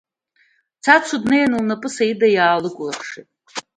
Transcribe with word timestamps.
Цацу 0.83 1.15
днеин 1.23 1.51
лнапы 1.59 1.89
Саида 1.95 2.27
иаалыкәлыршеит… 2.31 3.29